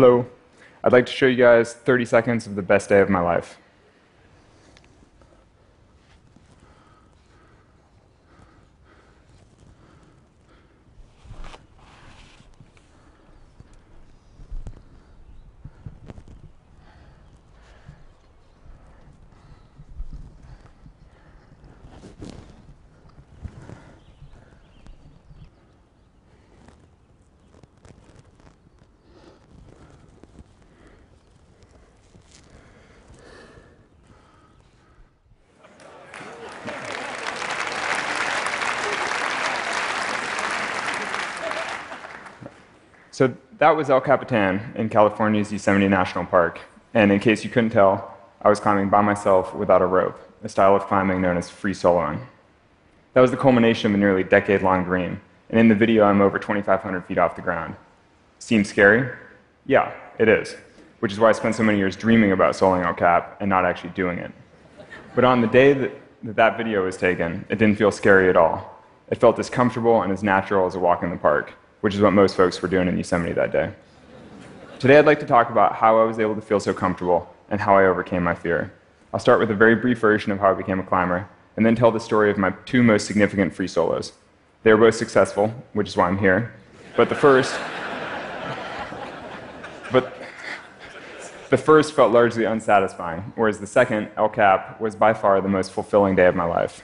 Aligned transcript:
Hello. 0.00 0.26
I'd 0.84 0.92
like 0.92 1.06
to 1.06 1.12
show 1.12 1.26
you 1.26 1.34
guys 1.34 1.74
30 1.74 2.04
seconds 2.04 2.46
of 2.46 2.54
the 2.54 2.62
best 2.62 2.88
day 2.88 3.00
of 3.00 3.10
my 3.10 3.18
life. 3.18 3.58
So 43.18 43.34
that 43.58 43.76
was 43.76 43.90
El 43.90 44.00
Capitan 44.00 44.72
in 44.76 44.88
California's 44.88 45.52
Yosemite 45.52 45.88
National 45.88 46.24
Park. 46.24 46.60
And 46.94 47.10
in 47.10 47.18
case 47.18 47.44
you 47.44 47.50
couldn't 47.50 47.70
tell, 47.70 48.16
I 48.40 48.48
was 48.48 48.60
climbing 48.60 48.88
by 48.88 49.02
myself 49.02 49.54
without 49.54 49.82
a 49.82 49.86
rope, 49.86 50.18
a 50.44 50.48
style 50.48 50.76
of 50.76 50.86
climbing 50.86 51.20
known 51.20 51.36
as 51.36 51.50
free 51.50 51.74
soloing. 51.74 52.20
That 53.14 53.20
was 53.20 53.30
the 53.30 53.36
culmination 53.36 53.90
of 53.90 53.96
a 53.96 53.98
nearly 53.98 54.22
decade 54.22 54.62
long 54.62 54.84
dream. 54.84 55.20
And 55.50 55.58
in 55.58 55.68
the 55.68 55.74
video, 55.74 56.04
I'm 56.04 56.20
over 56.20 56.38
2,500 56.38 57.04
feet 57.06 57.18
off 57.18 57.34
the 57.34 57.42
ground. 57.42 57.74
Seems 58.38 58.68
scary? 58.68 59.10
Yeah, 59.66 59.92
it 60.18 60.28
is. 60.28 60.56
Which 61.00 61.12
is 61.12 61.18
why 61.18 61.30
I 61.30 61.32
spent 61.32 61.56
so 61.56 61.64
many 61.64 61.78
years 61.78 61.96
dreaming 61.96 62.32
about 62.32 62.54
soloing 62.54 62.84
El 62.84 62.94
Cap 62.94 63.38
and 63.40 63.48
not 63.48 63.64
actually 63.64 63.90
doing 63.90 64.18
it. 64.18 64.30
But 65.14 65.24
on 65.24 65.40
the 65.40 65.48
day 65.48 65.72
that 65.72 65.92
that, 66.22 66.36
that 66.36 66.56
video 66.56 66.84
was 66.84 66.96
taken, 66.96 67.44
it 67.48 67.58
didn't 67.58 67.76
feel 67.76 67.90
scary 67.90 68.28
at 68.28 68.36
all. 68.36 68.82
It 69.10 69.18
felt 69.18 69.38
as 69.38 69.50
comfortable 69.50 70.02
and 70.02 70.12
as 70.12 70.22
natural 70.22 70.66
as 70.66 70.74
a 70.74 70.78
walk 70.78 71.02
in 71.02 71.10
the 71.10 71.16
park 71.16 71.54
which 71.80 71.94
is 71.94 72.00
what 72.00 72.12
most 72.12 72.36
folks 72.36 72.60
were 72.60 72.68
doing 72.68 72.88
in 72.88 72.96
Yosemite 72.96 73.32
that 73.32 73.52
day. 73.52 73.72
Today, 74.78 74.98
I'd 74.98 75.06
like 75.06 75.20
to 75.20 75.26
talk 75.26 75.50
about 75.50 75.74
how 75.74 76.00
I 76.00 76.04
was 76.04 76.18
able 76.18 76.34
to 76.34 76.40
feel 76.40 76.60
so 76.60 76.72
comfortable 76.72 77.34
and 77.50 77.60
how 77.60 77.76
I 77.76 77.86
overcame 77.86 78.22
my 78.22 78.34
fear. 78.34 78.72
I'll 79.12 79.20
start 79.20 79.40
with 79.40 79.50
a 79.50 79.54
very 79.54 79.74
brief 79.74 79.98
version 79.98 80.32
of 80.32 80.38
how 80.38 80.50
I 80.50 80.54
became 80.54 80.78
a 80.78 80.82
climber, 80.82 81.28
and 81.56 81.64
then 81.64 81.74
tell 81.74 81.90
the 81.90 82.00
story 82.00 82.30
of 82.30 82.38
my 82.38 82.50
two 82.66 82.82
most 82.82 83.06
significant 83.06 83.54
free 83.54 83.66
solos. 83.66 84.12
They 84.62 84.72
were 84.72 84.78
both 84.78 84.94
successful, 84.94 85.52
which 85.72 85.88
is 85.88 85.96
why 85.96 86.08
I'm 86.08 86.18
here. 86.18 86.54
But 86.96 87.08
the 87.08 87.14
first, 87.14 87.58
but 89.90 90.14
the 91.50 91.56
first 91.56 91.94
felt 91.94 92.12
largely 92.12 92.44
unsatisfying, 92.44 93.32
whereas 93.34 93.58
the 93.58 93.66
second, 93.66 94.10
El 94.16 94.28
Cap, 94.28 94.80
was 94.80 94.94
by 94.94 95.14
far 95.14 95.40
the 95.40 95.48
most 95.48 95.72
fulfilling 95.72 96.14
day 96.14 96.26
of 96.26 96.34
my 96.34 96.44
life. 96.44 96.82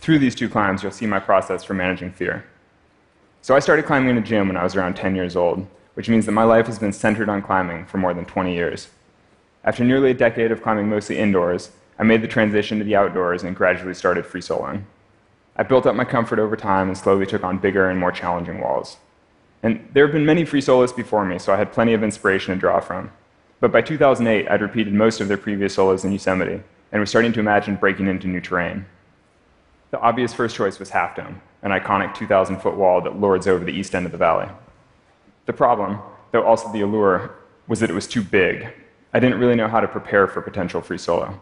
Through 0.00 0.18
these 0.18 0.34
two 0.34 0.48
climbs, 0.48 0.82
you'll 0.82 0.92
see 0.92 1.06
my 1.06 1.18
process 1.18 1.64
for 1.64 1.74
managing 1.74 2.12
fear. 2.12 2.44
So 3.40 3.54
I 3.54 3.60
started 3.60 3.86
climbing 3.86 4.10
in 4.10 4.18
a 4.18 4.22
gym 4.22 4.48
when 4.48 4.56
I 4.56 4.64
was 4.64 4.74
around 4.74 4.94
10 4.94 5.14
years 5.14 5.36
old, 5.36 5.66
which 5.94 6.08
means 6.08 6.26
that 6.26 6.32
my 6.32 6.44
life 6.44 6.66
has 6.66 6.78
been 6.78 6.92
centered 6.92 7.28
on 7.28 7.42
climbing 7.42 7.86
for 7.86 7.98
more 7.98 8.14
than 8.14 8.24
20 8.24 8.54
years. 8.54 8.88
After 9.64 9.84
nearly 9.84 10.10
a 10.10 10.14
decade 10.14 10.52
of 10.52 10.62
climbing 10.62 10.88
mostly 10.88 11.18
indoors, 11.18 11.70
I 11.98 12.02
made 12.04 12.22
the 12.22 12.28
transition 12.28 12.78
to 12.78 12.84
the 12.84 12.96
outdoors 12.96 13.42
and 13.42 13.56
gradually 13.56 13.94
started 13.94 14.24
free 14.26 14.40
soloing. 14.40 14.84
I 15.56 15.64
built 15.64 15.86
up 15.86 15.96
my 15.96 16.04
comfort 16.04 16.38
over 16.38 16.56
time 16.56 16.88
and 16.88 16.96
slowly 16.96 17.26
took 17.26 17.42
on 17.42 17.58
bigger 17.58 17.90
and 17.90 17.98
more 17.98 18.12
challenging 18.12 18.60
walls. 18.60 18.98
And 19.62 19.88
there 19.92 20.06
have 20.06 20.12
been 20.12 20.24
many 20.24 20.44
free 20.44 20.60
solos 20.60 20.92
before 20.92 21.24
me, 21.24 21.38
so 21.38 21.52
I 21.52 21.56
had 21.56 21.72
plenty 21.72 21.92
of 21.94 22.04
inspiration 22.04 22.54
to 22.54 22.60
draw 22.60 22.78
from. 22.78 23.10
But 23.60 23.72
by 23.72 23.82
2008, 23.82 24.48
I'd 24.48 24.62
repeated 24.62 24.94
most 24.94 25.20
of 25.20 25.26
their 25.26 25.36
previous 25.36 25.74
solos 25.74 26.04
in 26.04 26.12
Yosemite 26.12 26.62
and 26.92 27.00
was 27.00 27.10
starting 27.10 27.32
to 27.32 27.40
imagine 27.40 27.74
breaking 27.74 28.06
into 28.06 28.28
new 28.28 28.40
terrain. 28.40 28.86
The 29.90 29.98
obvious 30.00 30.32
first 30.32 30.54
choice 30.54 30.78
was 30.78 30.90
Half 30.90 31.16
Dome, 31.16 31.40
an 31.62 31.70
iconic 31.70 32.14
2,000 32.14 32.60
foot 32.60 32.76
wall 32.76 33.00
that 33.00 33.18
lords 33.18 33.46
over 33.46 33.64
the 33.64 33.72
east 33.72 33.94
end 33.94 34.06
of 34.06 34.12
the 34.12 34.18
valley. 34.18 34.48
The 35.46 35.52
problem, 35.52 35.98
though 36.32 36.44
also 36.44 36.70
the 36.72 36.82
allure, 36.82 37.34
was 37.66 37.80
that 37.80 37.90
it 37.90 37.94
was 37.94 38.06
too 38.06 38.22
big. 38.22 38.68
I 39.12 39.20
didn't 39.20 39.38
really 39.38 39.54
know 39.54 39.68
how 39.68 39.80
to 39.80 39.88
prepare 39.88 40.26
for 40.26 40.40
potential 40.40 40.80
free 40.80 40.98
solo. 40.98 41.40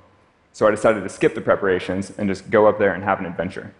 So 0.52 0.66
I 0.66 0.70
decided 0.70 1.02
to 1.02 1.08
skip 1.08 1.34
the 1.34 1.40
preparations 1.40 2.12
and 2.16 2.28
just 2.28 2.50
go 2.50 2.66
up 2.66 2.78
there 2.78 2.94
and 2.94 3.04
have 3.04 3.20
an 3.20 3.26
adventure. 3.26 3.74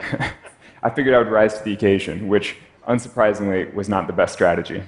I 0.82 0.90
figured 0.90 1.14
I 1.14 1.18
would 1.18 1.28
rise 1.28 1.58
to 1.58 1.64
the 1.64 1.72
occasion, 1.72 2.28
which, 2.28 2.56
unsurprisingly, 2.86 3.72
was 3.74 3.88
not 3.88 4.06
the 4.06 4.12
best 4.12 4.34
strategy. 4.34 4.82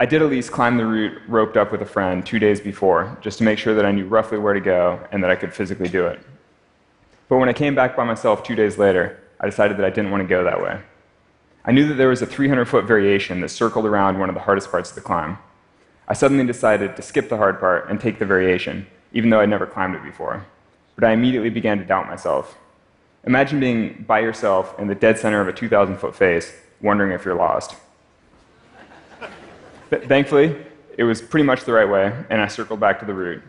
I 0.00 0.06
did 0.06 0.22
at 0.22 0.30
least 0.30 0.52
climb 0.52 0.76
the 0.76 0.86
route 0.86 1.20
roped 1.26 1.56
up 1.56 1.72
with 1.72 1.82
a 1.82 1.86
friend 1.86 2.24
two 2.24 2.38
days 2.38 2.60
before, 2.60 3.18
just 3.20 3.38
to 3.38 3.44
make 3.44 3.58
sure 3.58 3.74
that 3.74 3.84
I 3.84 3.90
knew 3.90 4.06
roughly 4.06 4.38
where 4.38 4.54
to 4.54 4.60
go 4.60 5.04
and 5.10 5.22
that 5.24 5.30
I 5.30 5.34
could 5.34 5.52
physically 5.52 5.88
do 5.88 6.06
it. 6.06 6.20
But 7.28 7.38
when 7.38 7.48
I 7.48 7.52
came 7.52 7.74
back 7.74 7.96
by 7.96 8.04
myself 8.04 8.42
two 8.42 8.54
days 8.54 8.78
later, 8.78 9.20
I 9.40 9.46
decided 9.46 9.76
that 9.76 9.84
I 9.84 9.90
didn't 9.90 10.10
want 10.10 10.22
to 10.22 10.28
go 10.28 10.44
that 10.44 10.62
way. 10.62 10.80
I 11.64 11.72
knew 11.72 11.86
that 11.88 11.94
there 11.94 12.08
was 12.08 12.22
a 12.22 12.26
300 12.26 12.64
foot 12.64 12.86
variation 12.86 13.40
that 13.42 13.50
circled 13.50 13.84
around 13.84 14.18
one 14.18 14.28
of 14.28 14.34
the 14.34 14.40
hardest 14.40 14.70
parts 14.70 14.90
of 14.90 14.94
the 14.94 15.02
climb. 15.02 15.38
I 16.08 16.14
suddenly 16.14 16.46
decided 16.46 16.96
to 16.96 17.02
skip 17.02 17.28
the 17.28 17.36
hard 17.36 17.60
part 17.60 17.90
and 17.90 18.00
take 18.00 18.18
the 18.18 18.24
variation, 18.24 18.86
even 19.12 19.28
though 19.28 19.40
I'd 19.40 19.50
never 19.50 19.66
climbed 19.66 19.94
it 19.94 20.02
before. 20.02 20.46
But 20.94 21.04
I 21.04 21.12
immediately 21.12 21.50
began 21.50 21.78
to 21.78 21.84
doubt 21.84 22.06
myself. 22.06 22.56
Imagine 23.24 23.60
being 23.60 24.04
by 24.08 24.20
yourself 24.20 24.78
in 24.78 24.86
the 24.86 24.94
dead 24.94 25.18
center 25.18 25.40
of 25.42 25.48
a 25.48 25.52
2,000 25.52 25.98
foot 25.98 26.16
face, 26.16 26.54
wondering 26.80 27.12
if 27.12 27.26
you're 27.26 27.34
lost. 27.34 27.76
Thankfully, 29.90 30.56
it 30.96 31.04
was 31.04 31.20
pretty 31.20 31.44
much 31.44 31.64
the 31.64 31.72
right 31.72 31.88
way, 31.88 32.12
and 32.30 32.40
I 32.40 32.48
circled 32.48 32.80
back 32.80 33.00
to 33.00 33.04
the 33.04 33.14
route. 33.14 33.42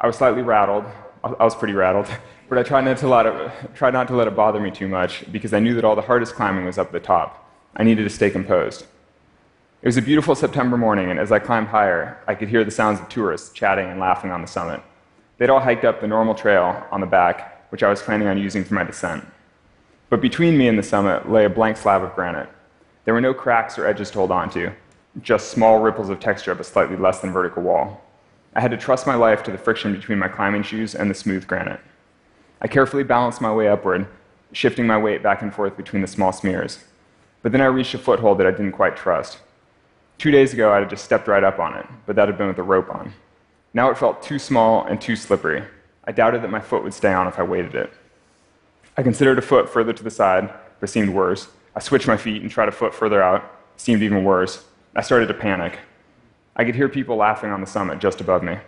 I 0.00 0.06
was 0.06 0.16
slightly 0.16 0.42
rattled. 0.42 0.84
I 1.24 1.44
was 1.44 1.54
pretty 1.56 1.74
rattled. 1.74 2.06
But 2.48 2.58
I 2.58 2.62
tried 2.62 2.84
not, 2.84 2.98
to 2.98 3.08
let 3.08 3.26
it, 3.26 3.52
tried 3.74 3.94
not 3.94 4.08
to 4.08 4.16
let 4.16 4.28
it 4.28 4.36
bother 4.36 4.60
me 4.60 4.70
too 4.70 4.88
much 4.88 5.30
because 5.32 5.52
I 5.52 5.60
knew 5.60 5.74
that 5.74 5.84
all 5.84 5.96
the 5.96 6.02
hardest 6.02 6.34
climbing 6.34 6.64
was 6.64 6.78
up 6.78 6.92
the 6.92 7.00
top. 7.00 7.50
I 7.76 7.82
needed 7.82 8.04
to 8.04 8.10
stay 8.10 8.30
composed. 8.30 8.86
It 9.82 9.88
was 9.88 9.96
a 9.96 10.02
beautiful 10.02 10.34
September 10.34 10.76
morning, 10.76 11.10
and 11.10 11.18
as 11.18 11.30
I 11.30 11.38
climbed 11.38 11.68
higher, 11.68 12.18
I 12.26 12.34
could 12.34 12.48
hear 12.48 12.64
the 12.64 12.70
sounds 12.70 13.00
of 13.00 13.08
tourists 13.08 13.52
chatting 13.52 13.88
and 13.88 14.00
laughing 14.00 14.30
on 14.30 14.40
the 14.40 14.46
summit. 14.46 14.80
They'd 15.36 15.50
all 15.50 15.60
hiked 15.60 15.84
up 15.84 16.00
the 16.00 16.06
normal 16.06 16.34
trail 16.34 16.86
on 16.90 17.00
the 17.00 17.06
back, 17.06 17.70
which 17.70 17.82
I 17.82 17.90
was 17.90 18.00
planning 18.00 18.28
on 18.28 18.38
using 18.38 18.64
for 18.64 18.74
my 18.74 18.84
descent. 18.84 19.26
But 20.08 20.20
between 20.20 20.56
me 20.56 20.68
and 20.68 20.78
the 20.78 20.82
summit 20.82 21.30
lay 21.30 21.44
a 21.44 21.50
blank 21.50 21.76
slab 21.76 22.02
of 22.02 22.14
granite. 22.14 22.48
There 23.04 23.14
were 23.14 23.20
no 23.20 23.34
cracks 23.34 23.78
or 23.78 23.86
edges 23.86 24.10
to 24.12 24.18
hold 24.18 24.30
onto, 24.30 24.70
just 25.20 25.50
small 25.50 25.80
ripples 25.80 26.08
of 26.08 26.20
texture 26.20 26.52
of 26.52 26.60
a 26.60 26.64
slightly 26.64 26.96
less 26.96 27.20
than 27.20 27.32
vertical 27.32 27.62
wall. 27.62 28.02
I 28.54 28.60
had 28.60 28.70
to 28.70 28.76
trust 28.76 29.06
my 29.06 29.16
life 29.16 29.42
to 29.42 29.50
the 29.50 29.58
friction 29.58 29.92
between 29.92 30.18
my 30.18 30.28
climbing 30.28 30.62
shoes 30.62 30.94
and 30.94 31.10
the 31.10 31.14
smooth 31.14 31.46
granite. 31.46 31.80
I 32.60 32.68
carefully 32.68 33.04
balanced 33.04 33.40
my 33.40 33.52
way 33.52 33.68
upward, 33.68 34.06
shifting 34.52 34.86
my 34.86 34.98
weight 34.98 35.22
back 35.22 35.42
and 35.42 35.52
forth 35.52 35.76
between 35.76 36.02
the 36.02 36.08
small 36.08 36.32
smears. 36.32 36.84
But 37.42 37.52
then 37.52 37.60
I 37.60 37.66
reached 37.66 37.94
a 37.94 37.98
foothold 37.98 38.38
that 38.38 38.46
I 38.46 38.52
didn't 38.52 38.72
quite 38.72 38.96
trust. 38.96 39.38
Two 40.18 40.30
days 40.30 40.52
ago, 40.52 40.72
I 40.72 40.80
had 40.80 40.90
just 40.90 41.04
stepped 41.04 41.28
right 41.28 41.44
up 41.44 41.58
on 41.58 41.74
it, 41.74 41.86
but 42.06 42.16
that 42.16 42.28
had 42.28 42.38
been 42.38 42.48
with 42.48 42.58
a 42.58 42.62
rope 42.62 42.88
on. 42.94 43.12
Now 43.74 43.90
it 43.90 43.98
felt 43.98 44.22
too 44.22 44.38
small 44.38 44.84
and 44.84 45.00
too 45.00 45.16
slippery. 45.16 45.64
I 46.04 46.12
doubted 46.12 46.42
that 46.42 46.50
my 46.50 46.60
foot 46.60 46.84
would 46.84 46.94
stay 46.94 47.12
on 47.12 47.26
if 47.26 47.38
I 47.38 47.42
weighted 47.42 47.74
it. 47.74 47.92
I 48.96 49.02
considered 49.02 49.38
a 49.38 49.42
foot 49.42 49.68
further 49.68 49.92
to 49.92 50.04
the 50.04 50.10
side, 50.10 50.48
but 50.80 50.88
it 50.88 50.92
seemed 50.92 51.10
worse. 51.10 51.48
I 51.74 51.80
switched 51.80 52.06
my 52.06 52.16
feet 52.16 52.42
and 52.42 52.50
tried 52.50 52.68
a 52.68 52.72
foot 52.72 52.94
further 52.94 53.22
out. 53.22 53.50
Seemed 53.76 54.02
even 54.02 54.22
worse. 54.22 54.64
I 54.94 55.02
started 55.02 55.26
to 55.26 55.34
panic. 55.34 55.80
I 56.54 56.64
could 56.64 56.76
hear 56.76 56.88
people 56.88 57.16
laughing 57.16 57.50
on 57.50 57.60
the 57.60 57.66
summit 57.66 57.98
just 57.98 58.20
above 58.20 58.44
me. 58.44 58.58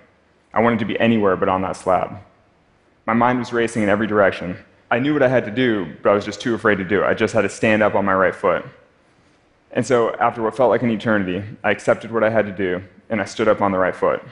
I 0.53 0.61
wanted 0.61 0.81
to 0.81 0.85
be 0.85 0.99
anywhere 0.99 1.37
but 1.37 1.49
on 1.49 1.63
that 1.63 1.77
slab. 1.77 2.19
My 3.07 3.15
mind 3.15 3.39
was 3.39 3.53
racing 3.53 3.85
in 3.85 3.89
every 3.89 4.09
direction. 4.09 4.57
I 4.91 4.99
knew 4.99 5.13
what 5.13 5.23
I 5.23 5.29
had 5.29 5.45
to 5.45 5.51
do, 5.53 5.97
but 6.03 6.11
I 6.11 6.15
was 6.15 6.25
just 6.25 6.41
too 6.41 6.55
afraid 6.55 6.79
to 6.79 6.85
do 6.85 7.03
it. 7.05 7.07
I 7.07 7.15
just 7.15 7.33
had 7.35 7.43
to 7.43 7.49
stand 7.49 7.83
up 7.83 7.95
on 7.95 8.05
my 8.05 8.15
right 8.15 8.35
foot. 8.35 8.65
And 9.71 9.87
so, 9.87 10.15
after 10.17 10.43
what 10.43 10.57
felt 10.57 10.71
like 10.71 10.83
an 10.83 10.91
eternity, 10.91 11.45
I 11.63 11.71
accepted 11.71 12.11
what 12.11 12.25
I 12.25 12.31
had 12.31 12.47
to 12.47 12.53
do, 12.53 12.83
and 13.09 13.21
I 13.21 13.25
stood 13.25 13.47
up 13.47 13.61
on 13.61 13.71
the 13.71 13.79
right 13.79 13.95
foot. 13.95 14.23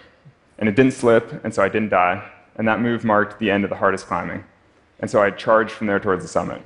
And 0.58 0.68
it 0.68 0.74
didn't 0.74 0.92
slip, 0.92 1.44
and 1.44 1.54
so 1.54 1.62
I 1.62 1.68
didn't 1.68 1.90
die, 1.90 2.28
and 2.56 2.66
that 2.66 2.80
move 2.80 3.04
marked 3.04 3.38
the 3.38 3.50
end 3.50 3.62
of 3.62 3.70
the 3.70 3.76
hardest 3.76 4.06
climbing. 4.06 4.44
And 4.98 5.10
so 5.10 5.22
I 5.22 5.30
charged 5.30 5.72
from 5.72 5.86
there 5.86 6.00
towards 6.00 6.24
the 6.24 6.28
summit. 6.28 6.62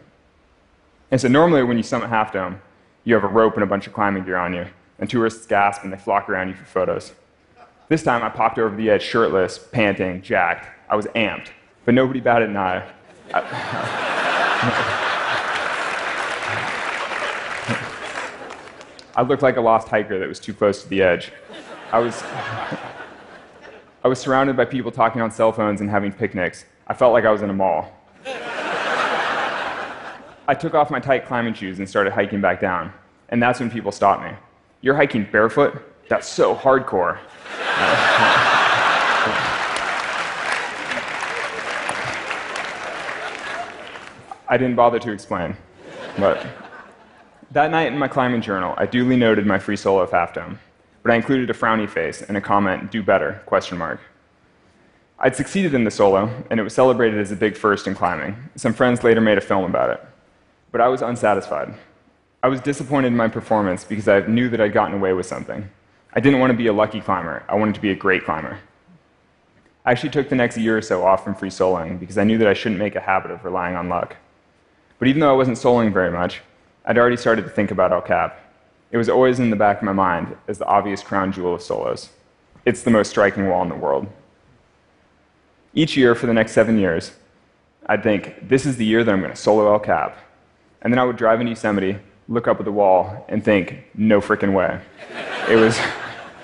And 1.10 1.20
so, 1.20 1.28
normally, 1.28 1.62
when 1.62 1.76
you 1.76 1.82
summit 1.82 2.08
Half 2.08 2.32
Dome, 2.32 2.60
you 3.04 3.14
have 3.14 3.24
a 3.24 3.28
rope 3.28 3.54
and 3.54 3.62
a 3.62 3.66
bunch 3.66 3.86
of 3.86 3.92
climbing 3.92 4.24
gear 4.24 4.36
on 4.36 4.54
you, 4.54 4.66
and 4.98 5.10
tourists 5.10 5.46
gasp 5.46 5.82
and 5.84 5.92
they 5.92 5.98
flock 5.98 6.28
around 6.28 6.48
you 6.48 6.54
for 6.54 6.64
photos. 6.64 7.12
This 7.88 8.02
time, 8.02 8.22
I 8.22 8.30
popped 8.30 8.58
over 8.58 8.74
the 8.74 8.88
edge 8.88 9.02
shirtless, 9.02 9.58
panting, 9.58 10.22
jacked. 10.22 10.68
I 10.90 10.96
was 10.96 11.06
amped 11.08 11.48
but 11.88 11.94
nobody 11.94 12.20
batted 12.20 12.50
an 12.50 12.56
eye. 12.58 12.86
I 19.16 19.22
looked 19.22 19.42
like 19.42 19.56
a 19.56 19.62
lost 19.62 19.88
hiker 19.88 20.18
that 20.18 20.28
was 20.28 20.38
too 20.38 20.52
close 20.52 20.82
to 20.82 20.88
the 20.90 21.00
edge. 21.00 21.32
I 21.90 21.98
was, 22.00 22.22
I 24.04 24.06
was 24.06 24.18
surrounded 24.18 24.54
by 24.54 24.66
people 24.66 24.92
talking 24.92 25.22
on 25.22 25.30
cell 25.30 25.50
phones 25.50 25.80
and 25.80 25.88
having 25.88 26.12
picnics. 26.12 26.66
I 26.86 26.92
felt 26.92 27.14
like 27.14 27.24
I 27.24 27.30
was 27.30 27.40
in 27.40 27.48
a 27.48 27.54
mall. 27.54 27.90
I 30.46 30.54
took 30.60 30.74
off 30.74 30.90
my 30.90 31.00
tight 31.00 31.24
climbing 31.24 31.54
shoes 31.54 31.78
and 31.78 31.88
started 31.88 32.12
hiking 32.12 32.42
back 32.42 32.60
down, 32.60 32.92
and 33.30 33.42
that's 33.42 33.60
when 33.60 33.70
people 33.70 33.92
stopped 33.92 34.24
me. 34.24 34.32
You're 34.82 34.94
hiking 34.94 35.26
barefoot? 35.32 35.82
That's 36.10 36.28
so 36.28 36.54
hardcore. 36.54 37.18
I 44.48 44.56
didn't 44.56 44.76
bother 44.76 44.98
to 44.98 45.12
explain. 45.12 45.56
But 46.18 46.46
that 47.50 47.70
night 47.70 47.92
in 47.92 47.98
my 47.98 48.08
climbing 48.08 48.40
journal, 48.40 48.74
I 48.78 48.86
duly 48.86 49.16
noted 49.16 49.46
my 49.46 49.58
free 49.58 49.76
solo 49.76 50.00
of 50.00 50.10
Half 50.10 50.34
Dome, 50.34 50.58
but 51.02 51.12
I 51.12 51.16
included 51.16 51.50
a 51.50 51.52
frowny 51.52 51.88
face 51.88 52.22
and 52.22 52.36
a 52.36 52.40
comment, 52.40 52.90
do 52.90 53.02
better, 53.02 53.42
question 53.46 53.76
mark. 53.76 54.00
I'd 55.18 55.36
succeeded 55.36 55.74
in 55.74 55.84
the 55.84 55.90
solo, 55.90 56.30
and 56.48 56.60
it 56.60 56.62
was 56.62 56.74
celebrated 56.74 57.18
as 57.18 57.32
a 57.32 57.36
big 57.36 57.56
first 57.56 57.86
in 57.86 57.94
climbing. 57.94 58.36
Some 58.56 58.72
friends 58.72 59.02
later 59.02 59.20
made 59.20 59.36
a 59.36 59.42
film 59.42 59.64
about 59.64 59.90
it. 59.90 60.04
But 60.70 60.80
I 60.80 60.88
was 60.88 61.02
unsatisfied. 61.02 61.74
I 62.42 62.48
was 62.48 62.60
disappointed 62.60 63.08
in 63.08 63.16
my 63.16 63.28
performance 63.28 63.82
because 63.84 64.06
I 64.06 64.20
knew 64.20 64.48
that 64.48 64.60
I'd 64.60 64.72
gotten 64.72 64.94
away 64.94 65.12
with 65.12 65.26
something. 65.26 65.68
I 66.12 66.20
didn't 66.20 66.38
want 66.38 66.52
to 66.52 66.56
be 66.56 66.68
a 66.68 66.72
lucky 66.72 67.00
climber, 67.00 67.44
I 67.48 67.56
wanted 67.56 67.74
to 67.74 67.80
be 67.80 67.90
a 67.90 67.96
great 67.96 68.24
climber. 68.24 68.58
I 69.84 69.90
actually 69.90 70.10
took 70.10 70.28
the 70.28 70.36
next 70.36 70.56
year 70.56 70.78
or 70.78 70.82
so 70.82 71.04
off 71.04 71.24
from 71.24 71.34
free 71.34 71.50
soloing 71.50 71.98
because 71.98 72.16
I 72.16 72.24
knew 72.24 72.38
that 72.38 72.48
I 72.48 72.54
shouldn't 72.54 72.78
make 72.78 72.94
a 72.94 73.00
habit 73.00 73.30
of 73.30 73.44
relying 73.44 73.74
on 73.74 73.88
luck. 73.88 74.16
But 74.98 75.08
even 75.08 75.20
though 75.20 75.30
I 75.30 75.36
wasn't 75.36 75.58
soloing 75.58 75.92
very 75.92 76.10
much, 76.10 76.42
I'd 76.84 76.98
already 76.98 77.16
started 77.16 77.42
to 77.44 77.50
think 77.50 77.70
about 77.70 77.92
El 77.92 78.02
Cap. 78.02 78.40
It 78.90 78.96
was 78.96 79.08
always 79.08 79.38
in 79.38 79.50
the 79.50 79.56
back 79.56 79.78
of 79.78 79.82
my 79.82 79.92
mind 79.92 80.36
as 80.48 80.58
the 80.58 80.66
obvious 80.66 81.02
crown 81.02 81.32
jewel 81.32 81.54
of 81.54 81.62
solos. 81.62 82.10
It's 82.64 82.82
the 82.82 82.90
most 82.90 83.10
striking 83.10 83.48
wall 83.48 83.62
in 83.62 83.68
the 83.68 83.74
world. 83.74 84.06
Each 85.74 85.96
year 85.96 86.14
for 86.14 86.26
the 86.26 86.34
next 86.34 86.52
seven 86.52 86.78
years, 86.78 87.12
I'd 87.86 88.02
think, 88.02 88.48
this 88.48 88.66
is 88.66 88.76
the 88.76 88.84
year 88.84 89.04
that 89.04 89.12
I'm 89.12 89.20
going 89.20 89.32
to 89.32 89.36
solo 89.36 89.72
El 89.72 89.78
Cap. 89.78 90.18
And 90.82 90.92
then 90.92 90.98
I 90.98 91.04
would 91.04 91.16
drive 91.16 91.40
in 91.40 91.46
Yosemite, 91.46 91.98
look 92.28 92.48
up 92.48 92.58
at 92.58 92.64
the 92.64 92.72
wall, 92.72 93.24
and 93.28 93.44
think, 93.44 93.84
no 93.94 94.20
freaking 94.20 94.52
way. 94.52 94.80
it 95.48 95.56
was, 95.56 95.78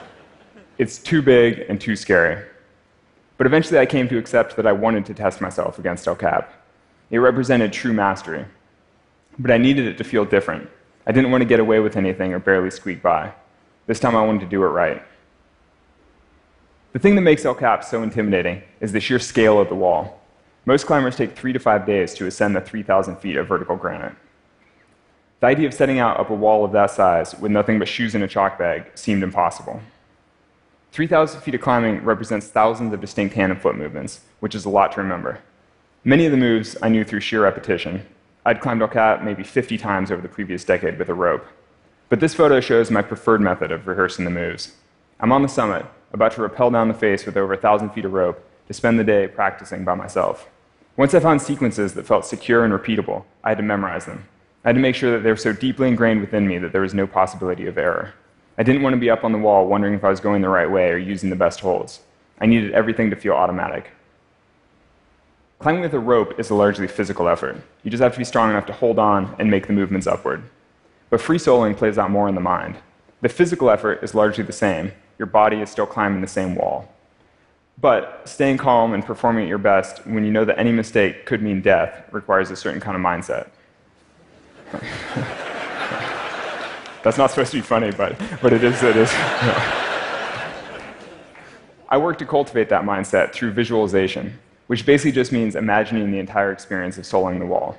it's 0.78 0.98
too 0.98 1.22
big 1.22 1.64
and 1.68 1.80
too 1.80 1.96
scary. 1.96 2.44
But 3.36 3.46
eventually 3.46 3.80
I 3.80 3.86
came 3.86 4.08
to 4.08 4.18
accept 4.18 4.56
that 4.56 4.66
I 4.66 4.72
wanted 4.72 5.06
to 5.06 5.14
test 5.14 5.40
myself 5.40 5.78
against 5.78 6.06
El 6.06 6.16
Cap. 6.16 6.63
It 7.10 7.18
represented 7.18 7.72
true 7.72 7.92
mastery. 7.92 8.44
But 9.38 9.50
I 9.50 9.58
needed 9.58 9.86
it 9.86 9.98
to 9.98 10.04
feel 10.04 10.24
different. 10.24 10.68
I 11.06 11.12
didn't 11.12 11.30
want 11.30 11.42
to 11.42 11.46
get 11.46 11.60
away 11.60 11.80
with 11.80 11.96
anything 11.96 12.32
or 12.32 12.38
barely 12.38 12.70
squeak 12.70 13.02
by. 13.02 13.32
This 13.86 14.00
time 14.00 14.16
I 14.16 14.24
wanted 14.24 14.40
to 14.40 14.46
do 14.46 14.62
it 14.62 14.68
right. 14.68 15.02
The 16.92 16.98
thing 16.98 17.16
that 17.16 17.22
makes 17.22 17.44
El 17.44 17.54
Cap 17.54 17.84
so 17.84 18.02
intimidating 18.02 18.62
is 18.80 18.92
the 18.92 19.00
sheer 19.00 19.18
scale 19.18 19.60
of 19.60 19.68
the 19.68 19.74
wall. 19.74 20.20
Most 20.64 20.86
climbers 20.86 21.16
take 21.16 21.36
three 21.36 21.52
to 21.52 21.58
five 21.58 21.84
days 21.84 22.14
to 22.14 22.26
ascend 22.26 22.56
the 22.56 22.60
3,000 22.60 23.16
feet 23.16 23.36
of 23.36 23.48
vertical 23.48 23.76
granite. 23.76 24.14
The 25.40 25.46
idea 25.48 25.68
of 25.68 25.74
setting 25.74 25.98
out 25.98 26.18
up 26.18 26.30
a 26.30 26.34
wall 26.34 26.64
of 26.64 26.72
that 26.72 26.90
size 26.90 27.34
with 27.38 27.52
nothing 27.52 27.78
but 27.78 27.88
shoes 27.88 28.14
and 28.14 28.24
a 28.24 28.28
chalk 28.28 28.58
bag 28.58 28.92
seemed 28.94 29.22
impossible. 29.22 29.82
3,000 30.92 31.40
feet 31.40 31.56
of 31.56 31.60
climbing 31.60 32.02
represents 32.04 32.46
thousands 32.46 32.94
of 32.94 33.00
distinct 33.00 33.34
hand 33.34 33.52
and 33.52 33.60
foot 33.60 33.76
movements, 33.76 34.20
which 34.40 34.54
is 34.54 34.64
a 34.64 34.70
lot 34.70 34.92
to 34.92 35.02
remember. 35.02 35.40
Many 36.06 36.26
of 36.26 36.32
the 36.32 36.36
moves 36.36 36.76
I 36.82 36.90
knew 36.90 37.02
through 37.02 37.20
sheer 37.20 37.42
repetition. 37.42 38.04
I'd 38.44 38.60
climbed 38.60 38.82
El 38.82 38.88
Cap 38.88 39.22
maybe 39.22 39.42
50 39.42 39.78
times 39.78 40.10
over 40.10 40.20
the 40.20 40.28
previous 40.28 40.62
decade 40.62 40.98
with 40.98 41.08
a 41.08 41.14
rope. 41.14 41.46
But 42.10 42.20
this 42.20 42.34
photo 42.34 42.60
shows 42.60 42.90
my 42.90 43.00
preferred 43.00 43.40
method 43.40 43.72
of 43.72 43.86
rehearsing 43.86 44.26
the 44.26 44.30
moves. 44.30 44.74
I'm 45.18 45.32
on 45.32 45.40
the 45.40 45.48
summit, 45.48 45.86
about 46.12 46.32
to 46.32 46.42
rappel 46.42 46.70
down 46.70 46.88
the 46.88 46.94
face 46.94 47.24
with 47.24 47.38
over 47.38 47.54
1,000 47.54 47.88
feet 47.88 48.04
of 48.04 48.12
rope 48.12 48.46
to 48.68 48.74
spend 48.74 48.98
the 48.98 49.04
day 49.04 49.26
practicing 49.26 49.82
by 49.82 49.94
myself. 49.94 50.46
Once 50.98 51.14
I 51.14 51.20
found 51.20 51.40
sequences 51.40 51.94
that 51.94 52.06
felt 52.06 52.26
secure 52.26 52.66
and 52.66 52.74
repeatable, 52.74 53.24
I 53.42 53.48
had 53.48 53.58
to 53.58 53.64
memorize 53.64 54.04
them. 54.04 54.28
I 54.62 54.68
had 54.68 54.76
to 54.76 54.82
make 54.82 54.96
sure 54.96 55.10
that 55.12 55.22
they 55.22 55.30
were 55.30 55.36
so 55.36 55.54
deeply 55.54 55.88
ingrained 55.88 56.20
within 56.20 56.46
me 56.46 56.58
that 56.58 56.72
there 56.72 56.82
was 56.82 56.92
no 56.92 57.06
possibility 57.06 57.66
of 57.66 57.78
error. 57.78 58.12
I 58.58 58.62
didn't 58.62 58.82
want 58.82 58.92
to 58.92 59.00
be 59.00 59.08
up 59.08 59.24
on 59.24 59.32
the 59.32 59.38
wall 59.38 59.66
wondering 59.66 59.94
if 59.94 60.04
I 60.04 60.10
was 60.10 60.20
going 60.20 60.42
the 60.42 60.50
right 60.50 60.70
way 60.70 60.90
or 60.90 60.98
using 60.98 61.30
the 61.30 61.36
best 61.36 61.60
holds. 61.60 62.00
I 62.42 62.44
needed 62.44 62.72
everything 62.72 63.08
to 63.08 63.16
feel 63.16 63.32
automatic. 63.32 63.90
Climbing 65.64 65.80
with 65.80 65.94
a 65.94 65.98
rope 65.98 66.38
is 66.38 66.50
a 66.50 66.54
largely 66.54 66.86
physical 66.86 67.26
effort. 67.26 67.56
You 67.84 67.90
just 67.90 68.02
have 68.02 68.12
to 68.12 68.18
be 68.18 68.24
strong 68.24 68.50
enough 68.50 68.66
to 68.66 68.74
hold 68.74 68.98
on 68.98 69.34
and 69.38 69.50
make 69.50 69.66
the 69.66 69.72
movements 69.72 70.06
upward. 70.06 70.42
But 71.08 71.22
free 71.22 71.38
soloing 71.38 71.74
plays 71.74 71.96
out 71.96 72.10
more 72.10 72.28
in 72.28 72.34
the 72.34 72.40
mind. 72.42 72.76
The 73.22 73.30
physical 73.30 73.70
effort 73.70 74.04
is 74.04 74.14
largely 74.14 74.44
the 74.44 74.52
same, 74.52 74.92
your 75.18 75.24
body 75.24 75.62
is 75.62 75.70
still 75.70 75.86
climbing 75.86 76.20
the 76.20 76.26
same 76.26 76.54
wall. 76.54 76.92
But 77.80 78.28
staying 78.28 78.58
calm 78.58 78.92
and 78.92 79.06
performing 79.06 79.44
at 79.44 79.48
your 79.48 79.56
best 79.56 80.06
when 80.06 80.26
you 80.26 80.30
know 80.30 80.44
that 80.44 80.58
any 80.58 80.70
mistake 80.70 81.24
could 81.24 81.40
mean 81.40 81.62
death 81.62 82.12
requires 82.12 82.50
a 82.50 82.56
certain 82.56 82.82
kind 82.82 82.94
of 82.94 83.02
mindset. 83.02 83.48
That's 87.02 87.16
not 87.16 87.30
supposed 87.30 87.52
to 87.52 87.56
be 87.56 87.62
funny, 87.62 87.90
but, 87.90 88.20
but 88.42 88.52
it 88.52 88.62
is, 88.62 88.82
it 88.82 88.96
is. 88.96 89.10
I 91.88 91.96
work 91.96 92.18
to 92.18 92.26
cultivate 92.26 92.68
that 92.68 92.82
mindset 92.82 93.32
through 93.32 93.52
visualization, 93.52 94.38
which 94.66 94.86
basically 94.86 95.12
just 95.12 95.32
means 95.32 95.54
imagining 95.54 96.10
the 96.10 96.18
entire 96.18 96.52
experience 96.52 96.98
of 96.98 97.04
soloing 97.04 97.38
the 97.38 97.46
wall. 97.46 97.76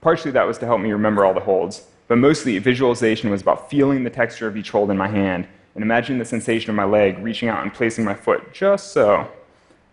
Partially 0.00 0.30
that 0.32 0.46
was 0.46 0.58
to 0.58 0.66
help 0.66 0.80
me 0.80 0.92
remember 0.92 1.24
all 1.24 1.34
the 1.34 1.40
holds, 1.40 1.86
but 2.08 2.18
mostly 2.18 2.58
visualization 2.58 3.30
was 3.30 3.42
about 3.42 3.68
feeling 3.70 4.04
the 4.04 4.10
texture 4.10 4.46
of 4.46 4.56
each 4.56 4.70
hold 4.70 4.90
in 4.90 4.96
my 4.96 5.08
hand 5.08 5.46
and 5.74 5.82
imagining 5.82 6.18
the 6.18 6.24
sensation 6.24 6.70
of 6.70 6.76
my 6.76 6.84
leg 6.84 7.18
reaching 7.18 7.48
out 7.48 7.62
and 7.62 7.74
placing 7.74 8.04
my 8.04 8.14
foot 8.14 8.52
just 8.52 8.92
so. 8.92 9.28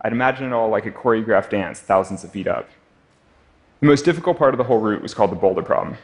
I'd 0.00 0.12
imagine 0.12 0.46
it 0.46 0.52
all 0.52 0.68
like 0.68 0.86
a 0.86 0.90
choreographed 0.90 1.50
dance 1.50 1.80
thousands 1.80 2.24
of 2.24 2.30
feet 2.30 2.46
up. 2.46 2.68
The 3.80 3.86
most 3.86 4.04
difficult 4.04 4.38
part 4.38 4.54
of 4.54 4.58
the 4.58 4.64
whole 4.64 4.78
route 4.78 5.02
was 5.02 5.14
called 5.14 5.30
the 5.30 5.36
boulder 5.36 5.62
problem. 5.62 5.96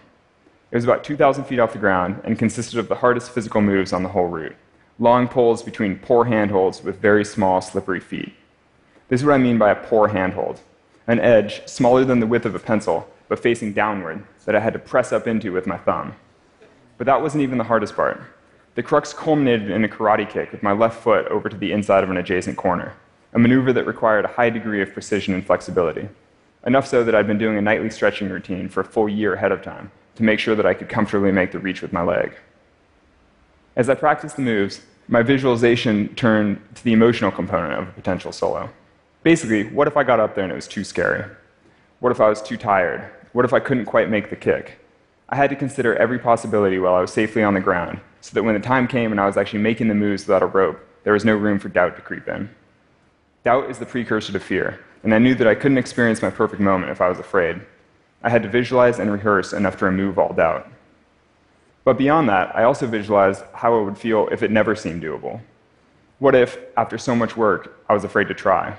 It 0.71 0.77
was 0.77 0.85
about 0.85 1.05
2,000 1.05 1.45
feet 1.45 1.59
off 1.59 1.73
the 1.73 1.79
ground 1.79 2.21
and 2.25 2.39
consisted 2.39 2.79
of 2.79 2.89
the 2.89 2.97
hardest 2.97 3.31
physical 3.31 3.61
moves 3.61 3.93
on 3.93 4.03
the 4.03 4.11
whole 4.11 4.29
route 4.29 4.57
long 5.01 5.27
poles 5.27 5.63
between 5.63 5.99
poor 5.99 6.27
handholds 6.27 6.85
with 6.85 7.01
very 7.01 7.25
small, 7.25 7.61
slippery 7.61 7.99
feet. 7.99 8.35
This 9.11 9.21
is 9.21 9.27
what 9.27 9.35
I 9.35 9.39
mean 9.39 9.59
by 9.59 9.71
a 9.71 9.77
poor 9.77 10.09
handhold 10.09 10.61
an 11.07 11.19
edge 11.19 11.67
smaller 11.67 12.05
than 12.05 12.21
the 12.21 12.27
width 12.27 12.47
of 12.47 12.55
a 12.55 12.59
pencil, 12.61 13.09
but 13.29 13.41
facing 13.41 13.73
downward, 13.73 14.23
that 14.45 14.55
I 14.55 14.61
had 14.61 14.75
to 14.75 14.79
press 14.79 15.11
up 15.11 15.27
into 15.27 15.53
with 15.53 15.67
my 15.67 15.77
thumb. 15.77 16.15
But 16.99 17.07
that 17.07 17.21
wasn't 17.21 17.43
even 17.43 17.59
the 17.59 17.65
hardest 17.65 17.97
part. 17.97 18.23
The 18.77 18.85
crux 18.85 19.13
culminated 19.13 19.73
in 19.73 19.83
a 19.83 19.89
karate 19.89 20.31
kick 20.31 20.53
with 20.53 20.63
my 20.63 20.71
left 20.71 21.03
foot 21.03 21.27
over 21.27 21.49
to 21.49 21.57
the 21.57 21.73
inside 21.73 22.05
of 22.05 22.11
an 22.11 22.17
adjacent 22.17 22.57
corner, 22.57 22.93
a 23.33 23.41
maneuver 23.41 23.73
that 23.73 23.89
required 23.89 24.25
a 24.25 24.29
high 24.29 24.51
degree 24.51 24.83
of 24.83 24.93
precision 24.93 25.35
and 25.35 25.45
flexibility. 25.45 26.09
Enough 26.65 26.87
so 26.87 27.03
that 27.03 27.15
I'd 27.15 27.27
been 27.27 27.39
doing 27.39 27.59
a 27.59 27.63
nightly 27.63 27.91
stretching 27.91 28.29
routine 28.29 28.69
for 28.69 28.83
a 28.83 28.85
full 28.85 29.09
year 29.09 29.35
ahead 29.35 29.51
of 29.51 29.63
time 29.63 29.91
to 30.15 30.23
make 30.23 30.39
sure 30.39 30.55
that 30.55 30.67
I 30.67 30.75
could 30.75 30.89
comfortably 30.89 31.33
make 31.33 31.51
the 31.51 31.59
reach 31.59 31.83
with 31.83 31.93
my 31.93 32.03
leg. 32.03 32.35
As 33.75 33.91
I 33.91 33.97
practiced 33.97 34.37
the 34.37 34.43
moves, 34.43 34.83
my 35.09 35.23
visualization 35.23 36.15
turned 36.15 36.61
to 36.77 36.85
the 36.85 36.93
emotional 36.93 37.33
component 37.33 37.73
of 37.73 37.89
a 37.89 37.93
potential 37.93 38.31
solo. 38.31 38.71
Basically, 39.23 39.65
what 39.65 39.87
if 39.87 39.99
I 39.99 40.03
got 40.03 40.19
up 40.19 40.35
there 40.35 40.45
and 40.45 40.53
it 40.53 40.57
was 40.57 40.67
too 40.67 40.83
scary? 40.83 41.25
What 41.99 42.11
if 42.11 42.23
I 42.23 42.29
was 42.31 42.41
too 42.41 42.57
tired? 42.57 43.11
What 43.33 43.45
if 43.45 43.53
I 43.53 43.61
couldn't 43.61 43.85
quite 43.85 44.09
make 44.09 44.31
the 44.31 44.37
kick? 44.37 44.79
I 45.29 45.37
had 45.37 45.51
to 45.51 45.57
consider 45.57 45.95
every 45.95 46.19
possibility 46.19 46.79
while 46.79 46.95
I 46.95 47.03
was 47.03 47.13
safely 47.13 47.43
on 47.43 47.53
the 47.53 47.61
ground, 47.61 48.01
so 48.23 48.33
that 48.33 48.43
when 48.43 48.55
the 48.55 48.61
time 48.61 48.89
came 48.89 49.13
and 49.13 49.21
I 49.21 49.27
was 49.27 49.37
actually 49.37 49.61
making 49.61 49.89
the 49.89 49.95
moves 49.95 50.27
without 50.27 50.43
a 50.43 50.47
rope, 50.47 50.81
there 51.05 51.13
was 51.13 51.27
no 51.27 51.37
room 51.37 51.59
for 51.59 51.69
doubt 51.69 51.97
to 51.97 52.03
creep 52.03 52.29
in. 52.29 52.49
Doubt 53.45 53.71
is 53.71 53.79
the 53.79 53.87
precursor 53.87 54.33
to 54.33 54.41
fear, 54.41 54.81
and 55.03 55.15
I 55.15 55.19
knew 55.19 55.35
that 55.35 55.47
I 55.47 55.55
couldn't 55.55 55.79
experience 55.79 56.23
my 56.23 56.31
perfect 56.31 56.63
moment 56.63 56.91
if 56.91 57.03
I 57.03 57.09
was 57.11 57.19
afraid. 57.19 57.61
I 58.23 58.31
had 58.31 58.43
to 58.43 58.49
visualize 58.49 58.99
and 58.99 59.13
rehearse 59.13 59.53
enough 59.53 59.77
to 59.79 59.85
remove 59.85 60.19
all 60.19 60.33
doubt. 60.33 60.67
But 61.85 61.99
beyond 61.99 62.29
that, 62.31 62.57
I 62.57 62.65
also 62.65 62.87
visualized 62.87 63.45
how 63.53 63.79
it 63.79 63.85
would 63.85 63.99
feel 63.99 64.29
if 64.33 64.43
it 64.43 64.51
never 64.51 64.75
seemed 64.75 65.03
doable. 65.03 65.41
What 66.19 66.35
if, 66.35 66.59
after 66.77 66.97
so 66.97 67.15
much 67.15 67.37
work, 67.37 67.85
I 67.89 67.93
was 67.93 68.05
afraid 68.05 68.29
to 68.29 68.35
try? 68.35 68.77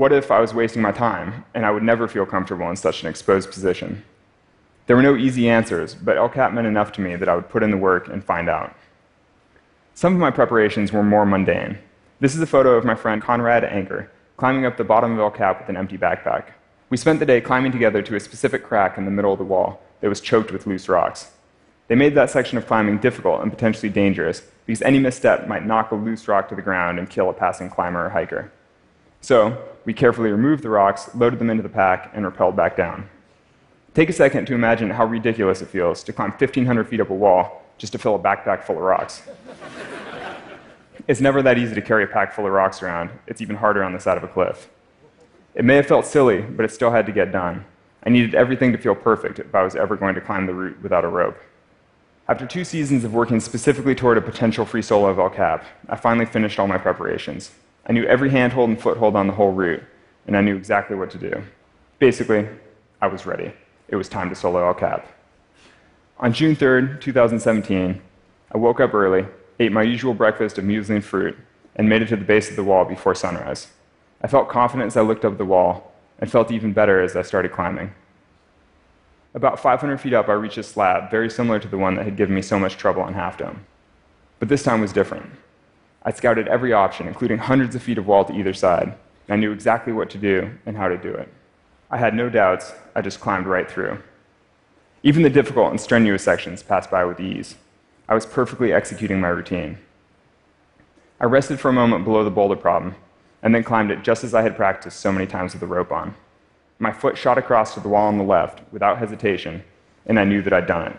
What 0.00 0.14
if 0.14 0.30
I 0.30 0.40
was 0.40 0.54
wasting 0.54 0.80
my 0.80 0.92
time 0.92 1.44
and 1.52 1.66
I 1.66 1.70
would 1.70 1.82
never 1.82 2.08
feel 2.08 2.24
comfortable 2.24 2.70
in 2.70 2.76
such 2.76 3.02
an 3.02 3.08
exposed 3.10 3.50
position? 3.50 4.02
There 4.86 4.96
were 4.96 5.02
no 5.02 5.14
easy 5.14 5.46
answers, 5.46 5.94
but 5.94 6.16
El 6.16 6.30
Cap 6.30 6.54
meant 6.54 6.66
enough 6.66 6.90
to 6.92 7.02
me 7.02 7.16
that 7.16 7.28
I 7.28 7.34
would 7.34 7.50
put 7.50 7.62
in 7.62 7.70
the 7.70 7.76
work 7.76 8.08
and 8.08 8.24
find 8.24 8.48
out. 8.48 8.74
Some 9.92 10.14
of 10.14 10.18
my 10.18 10.30
preparations 10.30 10.90
were 10.90 11.02
more 11.02 11.26
mundane. 11.26 11.76
This 12.18 12.34
is 12.34 12.40
a 12.40 12.46
photo 12.46 12.76
of 12.76 12.84
my 12.86 12.94
friend 12.94 13.20
Conrad 13.20 13.62
Anker 13.62 14.10
climbing 14.38 14.64
up 14.64 14.78
the 14.78 14.84
bottom 14.84 15.12
of 15.12 15.18
El 15.18 15.30
Cap 15.30 15.60
with 15.60 15.68
an 15.68 15.76
empty 15.76 15.98
backpack. 15.98 16.52
We 16.88 16.96
spent 16.96 17.20
the 17.20 17.26
day 17.26 17.42
climbing 17.42 17.72
together 17.72 18.00
to 18.00 18.16
a 18.16 18.20
specific 18.20 18.64
crack 18.64 18.96
in 18.96 19.04
the 19.04 19.10
middle 19.10 19.34
of 19.34 19.38
the 19.38 19.44
wall 19.44 19.82
that 20.00 20.08
was 20.08 20.22
choked 20.22 20.50
with 20.50 20.66
loose 20.66 20.88
rocks. 20.88 21.32
They 21.88 21.94
made 21.94 22.14
that 22.14 22.30
section 22.30 22.56
of 22.56 22.66
climbing 22.66 23.00
difficult 23.00 23.42
and 23.42 23.52
potentially 23.52 23.90
dangerous 23.90 24.40
because 24.64 24.80
any 24.80 24.98
misstep 24.98 25.46
might 25.46 25.66
knock 25.66 25.90
a 25.90 25.94
loose 25.94 26.26
rock 26.26 26.48
to 26.48 26.54
the 26.54 26.62
ground 26.62 26.98
and 26.98 27.10
kill 27.10 27.28
a 27.28 27.34
passing 27.34 27.68
climber 27.68 28.06
or 28.06 28.08
hiker. 28.08 28.50
So, 29.20 29.69
we 29.84 29.94
carefully 29.94 30.30
removed 30.30 30.62
the 30.62 30.70
rocks, 30.70 31.14
loaded 31.14 31.38
them 31.38 31.50
into 31.50 31.62
the 31.62 31.68
pack, 31.68 32.10
and 32.14 32.24
rappelled 32.24 32.56
back 32.56 32.76
down. 32.76 33.08
Take 33.94 34.08
a 34.08 34.12
second 34.12 34.46
to 34.46 34.54
imagine 34.54 34.90
how 34.90 35.04
ridiculous 35.04 35.62
it 35.62 35.68
feels 35.68 36.02
to 36.04 36.12
climb 36.12 36.30
1,500 36.30 36.88
feet 36.88 37.00
up 37.00 37.10
a 37.10 37.14
wall 37.14 37.62
just 37.78 37.92
to 37.92 37.98
fill 37.98 38.14
a 38.14 38.18
backpack 38.18 38.62
full 38.62 38.76
of 38.76 38.82
rocks. 38.82 39.22
it's 41.08 41.20
never 41.20 41.42
that 41.42 41.58
easy 41.58 41.74
to 41.74 41.82
carry 41.82 42.04
a 42.04 42.06
pack 42.06 42.32
full 42.32 42.46
of 42.46 42.52
rocks 42.52 42.82
around, 42.82 43.10
it's 43.26 43.40
even 43.40 43.56
harder 43.56 43.82
on 43.82 43.92
the 43.92 44.00
side 44.00 44.16
of 44.16 44.22
a 44.22 44.28
cliff. 44.28 44.68
It 45.54 45.64
may 45.64 45.76
have 45.76 45.86
felt 45.86 46.06
silly, 46.06 46.42
but 46.42 46.64
it 46.64 46.70
still 46.70 46.90
had 46.92 47.06
to 47.06 47.12
get 47.12 47.32
done. 47.32 47.64
I 48.04 48.10
needed 48.10 48.34
everything 48.34 48.72
to 48.72 48.78
feel 48.78 48.94
perfect 48.94 49.38
if 49.38 49.54
I 49.54 49.62
was 49.62 49.74
ever 49.74 49.96
going 49.96 50.14
to 50.14 50.20
climb 50.20 50.46
the 50.46 50.54
route 50.54 50.80
without 50.82 51.04
a 51.04 51.08
rope. 51.08 51.36
After 52.28 52.46
two 52.46 52.64
seasons 52.64 53.04
of 53.04 53.12
working 53.12 53.40
specifically 53.40 53.94
toward 53.94 54.16
a 54.16 54.20
potential 54.20 54.64
free 54.64 54.82
solo 54.82 55.08
of 55.08 55.18
El 55.18 55.30
Cap, 55.30 55.64
I 55.88 55.96
finally 55.96 56.26
finished 56.26 56.60
all 56.60 56.68
my 56.68 56.78
preparations. 56.78 57.50
I 57.86 57.92
knew 57.92 58.04
every 58.04 58.30
handhold 58.30 58.70
and 58.70 58.80
foothold 58.80 59.16
on 59.16 59.26
the 59.26 59.32
whole 59.32 59.52
route, 59.52 59.82
and 60.26 60.36
I 60.36 60.40
knew 60.40 60.56
exactly 60.56 60.96
what 60.96 61.10
to 61.10 61.18
do. 61.18 61.42
Basically, 61.98 62.48
I 63.00 63.06
was 63.06 63.26
ready. 63.26 63.52
It 63.88 63.96
was 63.96 64.08
time 64.08 64.28
to 64.28 64.34
solo 64.34 64.66
El 64.66 64.74
Cap. 64.74 65.06
On 66.18 66.32
June 66.32 66.54
3rd, 66.54 67.00
2017, 67.00 68.00
I 68.52 68.58
woke 68.58 68.80
up 68.80 68.94
early, 68.94 69.26
ate 69.58 69.72
my 69.72 69.82
usual 69.82 70.14
breakfast 70.14 70.58
of 70.58 70.64
muesli 70.64 70.96
and 70.96 71.04
fruit, 71.04 71.36
and 71.76 71.88
made 71.88 72.02
it 72.02 72.08
to 72.08 72.16
the 72.16 72.24
base 72.24 72.50
of 72.50 72.56
the 72.56 72.64
wall 72.64 72.84
before 72.84 73.14
sunrise. 73.14 73.68
I 74.22 74.28
felt 74.28 74.48
confident 74.48 74.88
as 74.88 74.96
I 74.96 75.00
looked 75.00 75.24
up 75.24 75.38
the 75.38 75.44
wall, 75.44 75.92
and 76.18 76.30
felt 76.30 76.52
even 76.52 76.72
better 76.72 77.00
as 77.00 77.16
I 77.16 77.22
started 77.22 77.52
climbing. 77.52 77.94
About 79.32 79.60
500 79.60 79.98
feet 79.98 80.12
up, 80.12 80.28
I 80.28 80.32
reached 80.32 80.58
a 80.58 80.62
slab 80.62 81.10
very 81.10 81.30
similar 81.30 81.58
to 81.58 81.68
the 81.68 81.78
one 81.78 81.94
that 81.94 82.04
had 82.04 82.16
given 82.16 82.34
me 82.34 82.42
so 82.42 82.58
much 82.58 82.76
trouble 82.76 83.02
on 83.02 83.14
Half 83.14 83.38
Dome. 83.38 83.64
But 84.38 84.48
this 84.48 84.62
time 84.62 84.80
was 84.80 84.92
different. 84.92 85.30
I 86.02 86.12
scouted 86.12 86.48
every 86.48 86.72
option, 86.72 87.06
including 87.06 87.38
hundreds 87.38 87.74
of 87.74 87.82
feet 87.82 87.98
of 87.98 88.06
wall 88.06 88.24
to 88.24 88.32
either 88.32 88.54
side, 88.54 88.94
and 89.28 89.34
I 89.34 89.36
knew 89.36 89.52
exactly 89.52 89.92
what 89.92 90.08
to 90.10 90.18
do 90.18 90.50
and 90.64 90.76
how 90.76 90.88
to 90.88 90.96
do 90.96 91.12
it. 91.12 91.28
I 91.90 91.98
had 91.98 92.14
no 92.14 92.30
doubts, 92.30 92.72
I 92.94 93.02
just 93.02 93.20
climbed 93.20 93.46
right 93.46 93.70
through. 93.70 94.02
Even 95.02 95.22
the 95.22 95.30
difficult 95.30 95.70
and 95.70 95.80
strenuous 95.80 96.22
sections 96.22 96.62
passed 96.62 96.90
by 96.90 97.04
with 97.04 97.20
ease. 97.20 97.56
I 98.08 98.14
was 98.14 98.26
perfectly 98.26 98.72
executing 98.72 99.20
my 99.20 99.28
routine. 99.28 99.78
I 101.20 101.26
rested 101.26 101.60
for 101.60 101.68
a 101.68 101.72
moment 101.72 102.04
below 102.04 102.24
the 102.24 102.30
boulder 102.30 102.56
problem, 102.56 102.94
and 103.42 103.54
then 103.54 103.62
climbed 103.62 103.90
it 103.90 104.02
just 104.02 104.24
as 104.24 104.34
I 104.34 104.42
had 104.42 104.56
practiced 104.56 105.00
so 105.00 105.12
many 105.12 105.26
times 105.26 105.52
with 105.52 105.60
the 105.60 105.66
rope 105.66 105.92
on. 105.92 106.14
My 106.78 106.92
foot 106.92 107.18
shot 107.18 107.36
across 107.36 107.74
to 107.74 107.80
the 107.80 107.88
wall 107.88 108.08
on 108.08 108.16
the 108.16 108.24
left 108.24 108.62
without 108.72 108.98
hesitation, 108.98 109.62
and 110.06 110.18
I 110.18 110.24
knew 110.24 110.40
that 110.42 110.52
I'd 110.52 110.66
done 110.66 110.92
it. 110.92 110.96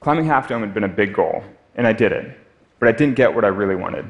Climbing 0.00 0.26
Half 0.26 0.48
Dome 0.48 0.62
had 0.62 0.74
been 0.74 0.84
a 0.84 0.88
big 0.88 1.14
goal, 1.14 1.44
and 1.76 1.86
I 1.86 1.92
did 1.92 2.12
it, 2.12 2.36
but 2.78 2.88
I 2.88 2.92
didn't 2.92 3.16
get 3.16 3.34
what 3.34 3.44
I 3.44 3.48
really 3.48 3.76
wanted. 3.76 4.06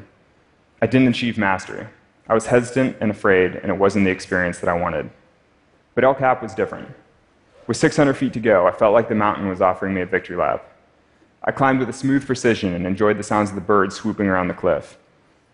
I 0.81 0.87
didn't 0.87 1.07
achieve 1.09 1.37
mastery. 1.37 1.87
I 2.27 2.33
was 2.33 2.45
hesitant 2.45 2.97
and 3.01 3.11
afraid, 3.11 3.55
and 3.55 3.71
it 3.71 3.77
wasn't 3.77 4.05
the 4.05 4.11
experience 4.11 4.59
that 4.59 4.69
I 4.69 4.79
wanted. 4.79 5.09
But 5.95 6.03
El 6.03 6.15
Cap 6.15 6.43
was 6.43 6.53
different. 6.53 6.87
With 7.67 7.77
600 7.77 8.13
feet 8.13 8.33
to 8.33 8.39
go, 8.39 8.67
I 8.67 8.71
felt 8.71 8.93
like 8.93 9.09
the 9.09 9.15
mountain 9.15 9.47
was 9.47 9.61
offering 9.61 9.93
me 9.93 10.01
a 10.01 10.05
victory 10.05 10.35
lap. 10.35 10.65
I 11.43 11.51
climbed 11.51 11.79
with 11.79 11.89
a 11.89 11.93
smooth 11.93 12.25
precision 12.25 12.73
and 12.73 12.85
enjoyed 12.85 13.17
the 13.17 13.23
sounds 13.23 13.49
of 13.49 13.55
the 13.55 13.61
birds 13.61 13.95
swooping 13.95 14.27
around 14.27 14.47
the 14.47 14.53
cliff. 14.53 14.97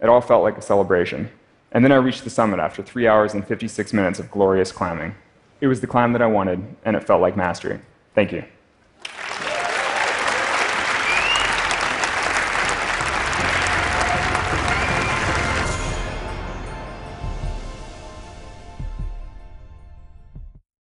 It 0.02 0.10
all 0.10 0.22
felt 0.22 0.44
like 0.44 0.58
a 0.58 0.62
celebration. 0.62 1.30
And 1.72 1.84
then 1.84 1.92
I 1.92 1.96
reached 1.96 2.24
the 2.24 2.30
summit 2.30 2.60
after 2.60 2.82
three 2.82 3.08
hours 3.08 3.34
and 3.34 3.46
56 3.46 3.94
minutes 3.94 4.20
of 4.20 4.32
glorious 4.32 4.72
climbing. 4.72 5.16
It 5.62 5.68
was 5.68 5.82
the 5.82 5.88
climb 5.88 6.14
that 6.14 6.22
I 6.22 6.28
wanted, 6.28 6.64
and 6.84 6.96
it 6.96 7.06
felt 7.06 7.22
like 7.22 7.38
mastery. 7.38 7.80
Thank 8.14 8.32
you. 8.32 8.44